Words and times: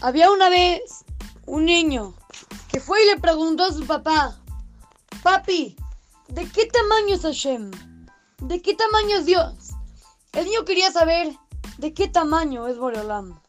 Había 0.00 0.30
una 0.30 0.48
vez 0.48 1.04
un 1.46 1.64
niño 1.64 2.14
que 2.70 2.80
fue 2.80 3.02
y 3.02 3.06
le 3.06 3.20
preguntó 3.20 3.64
a 3.64 3.72
su 3.72 3.86
papá, 3.86 4.38
Papi, 5.22 5.76
¿de 6.28 6.48
qué 6.50 6.66
tamaño 6.66 7.14
es 7.14 7.22
Hashem? 7.22 7.70
¿De 8.38 8.62
qué 8.62 8.74
tamaño 8.74 9.16
es 9.16 9.26
Dios? 9.26 9.70
El 10.32 10.44
niño 10.44 10.64
quería 10.64 10.92
saber 10.92 11.36
de 11.78 11.92
qué 11.94 12.08
tamaño 12.08 12.68
es 12.68 12.78
Boreolam. 12.78 13.40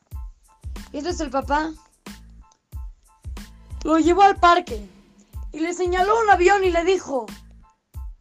Y 0.92 0.98
entonces 0.98 1.22
el 1.22 1.30
papá 1.30 1.72
lo 3.84 4.00
llevó 4.00 4.24
al 4.24 4.38
parque 4.38 4.90
y 5.52 5.60
le 5.60 5.74
señaló 5.74 6.20
un 6.22 6.30
avión 6.30 6.64
y 6.64 6.72
le 6.72 6.84
dijo, 6.84 7.28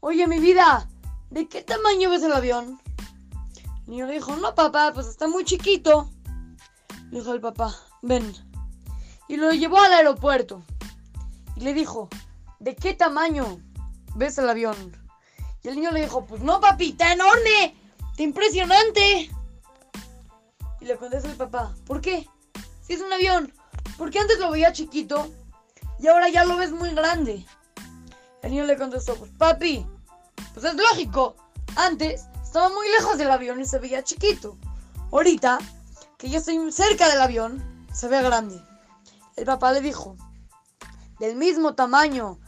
Oye 0.01 0.27
mi 0.27 0.39
vida, 0.39 0.89
¿de 1.31 1.49
qué 1.49 1.63
tamaño 1.63 2.11
ves 2.11 2.23
el 2.23 2.33
avión? 2.33 2.81
El 3.85 3.91
niño 3.91 4.07
le 4.07 4.15
dijo, 4.15 4.37
no 4.37 4.55
papá, 4.55 4.93
pues 4.93 5.07
está 5.07 5.27
muy 5.27 5.45
chiquito. 5.45 6.11
Dijo 7.11 7.33
el 7.33 7.41
papá, 7.41 7.75
ven. 8.03 8.35
Y 9.29 9.37
lo 9.37 9.51
llevó 9.53 9.79
al 9.81 9.93
aeropuerto. 9.93 10.63
Y 11.57 11.61
le 11.61 11.75
dijo, 11.75 12.09
¿de 12.59 12.75
qué 12.77 12.95
tamaño 12.95 13.61
ves 14.15 14.39
el 14.39 14.49
avión? 14.49 14.97
Y 15.63 15.69
el 15.69 15.77
niño 15.77 15.91
le 15.91 16.03
dijo, 16.03 16.25
pues 16.25 16.43
no, 16.43 16.61
papi, 16.61 16.91
está 16.91 17.13
enorme, 17.13 17.77
está 18.11 18.23
impresionante. 18.23 19.31
Y 20.81 20.85
le 20.85 20.97
contesta 20.97 21.29
el 21.29 21.37
papá, 21.37 21.75
¿por 21.87 22.01
qué? 22.01 22.29
Si 22.81 22.93
es 22.93 23.01
un 23.01 23.13
avión, 23.13 23.53
porque 23.97 24.19
antes 24.21 24.39
lo 24.39 24.51
veía 24.51 24.73
chiquito 24.73 25.29
y 25.99 26.07
ahora 26.07 26.29
ya 26.29 26.45
lo 26.45 26.57
ves 26.57 26.71
muy 26.71 26.91
grande. 26.95 27.45
El 28.43 28.53
niño 28.53 28.65
le 28.65 28.77
contestó, 28.77 29.17
pues 29.17 29.33
papi, 29.37 29.85
pues 30.55 30.65
es 30.65 30.75
lógico, 30.75 31.35
antes 31.77 32.27
estaba 32.43 32.69
muy 32.69 32.89
lejos 32.89 33.19
del 33.19 33.31
avión 33.31 33.61
y 33.61 33.67
se 33.67 33.79
veía 33.79 34.05
chiquito. 34.05 34.57
Ahorita, 35.11 35.59
que 36.17 36.31
yo 36.31 36.39
estoy 36.39 36.73
cerca 36.73 37.09
del 37.09 37.21
avión, 37.21 37.78
se 37.93 38.09
ve 38.09 38.23
grande. 38.23 38.61
El 39.37 39.45
papá 39.45 39.73
le 39.73 39.81
dijo, 39.81 40.17
del 41.19 41.37
mismo 41.37 41.75
tamaño 41.75 42.39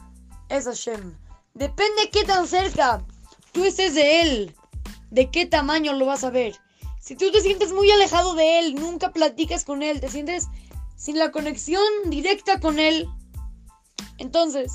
es 0.49 0.65
Hashem. 0.65 1.17
Depende 1.55 2.11
qué 2.13 2.25
tan 2.25 2.47
cerca 2.47 3.05
tú 3.53 3.65
estés 3.65 3.95
de 3.95 4.23
él, 4.23 4.57
de 5.11 5.31
qué 5.31 5.47
tamaño 5.47 5.93
lo 5.93 6.07
vas 6.07 6.25
a 6.25 6.31
ver. 6.31 6.55
Si 7.01 7.17
tú 7.17 7.31
te 7.33 7.41
sientes 7.41 7.73
muy 7.73 7.91
alejado 7.91 8.35
de 8.35 8.61
él, 8.61 8.75
nunca 8.75 9.11
platicas 9.11 9.65
con 9.65 9.83
él, 9.83 10.01
te 10.01 10.09
sientes 10.09 10.49
sin 10.97 11.19
la 11.19 11.33
conexión 11.33 11.83
directa 12.07 12.61
con 12.61 12.79
él, 12.79 13.09
entonces 14.19 14.73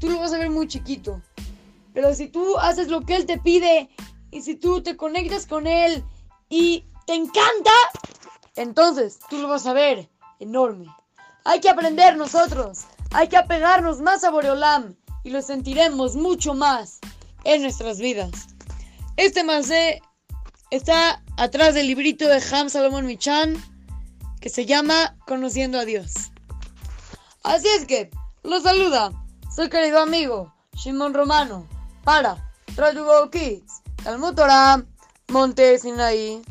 tú 0.00 0.10
lo 0.10 0.18
vas 0.18 0.32
a 0.32 0.38
ver 0.38 0.50
muy 0.50 0.66
chiquito. 0.66 1.22
Pero 1.94 2.14
si 2.14 2.28
tú 2.28 2.58
haces 2.58 2.88
lo 2.88 3.02
que 3.02 3.16
él 3.16 3.26
te 3.26 3.38
pide 3.38 3.88
y 4.30 4.42
si 4.42 4.56
tú 4.56 4.82
te 4.82 4.96
conectas 4.96 5.46
con 5.46 5.66
él 5.66 6.04
y 6.48 6.84
te 7.06 7.14
encanta, 7.14 7.70
entonces 8.58 9.20
tú 9.30 9.38
lo 9.38 9.48
vas 9.48 9.66
a 9.66 9.72
ver 9.72 10.08
enorme. 10.40 10.86
Hay 11.44 11.60
que 11.60 11.70
aprender 11.70 12.16
nosotros, 12.16 12.80
hay 13.12 13.28
que 13.28 13.36
apegarnos 13.36 14.00
más 14.00 14.24
a 14.24 14.30
Boreolam 14.30 14.96
y 15.22 15.30
lo 15.30 15.40
sentiremos 15.42 16.16
mucho 16.16 16.54
más 16.54 16.98
en 17.44 17.62
nuestras 17.62 17.98
vidas. 17.98 18.48
Este 19.16 19.44
macé 19.44 20.02
está 20.70 21.22
atrás 21.36 21.74
del 21.74 21.86
librito 21.86 22.26
de 22.26 22.42
Ham 22.52 22.68
Salomon 22.68 23.06
Michan 23.06 23.56
que 24.40 24.50
se 24.50 24.66
llama 24.66 25.16
Conociendo 25.26 25.78
a 25.78 25.84
Dios. 25.84 26.32
Así 27.44 27.68
es 27.78 27.86
que, 27.86 28.10
lo 28.42 28.60
saluda, 28.60 29.12
soy 29.54 29.68
querido 29.70 30.00
amigo 30.00 30.52
Shimon 30.74 31.14
Romano 31.14 31.66
para 32.02 32.52
Radio 32.76 33.30
Kids, 33.30 33.82
Talmud 34.02 34.34
Torah, 34.34 34.84
Monte 35.28 35.78
Sinaí. 35.78 36.42